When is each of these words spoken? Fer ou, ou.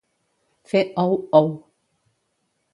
Fer 0.71 0.81
ou, 1.03 1.13
ou. 1.43 1.47